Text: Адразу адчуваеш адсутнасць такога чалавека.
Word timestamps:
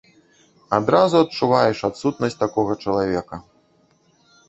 Адразу 0.77 1.15
адчуваеш 1.19 1.85
адсутнасць 1.91 2.41
такога 2.43 2.81
чалавека. 2.83 3.35